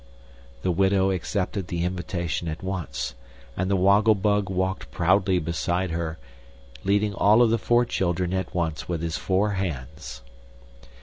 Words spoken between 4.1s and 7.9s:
Bug walked proudly beside her, leading all of the four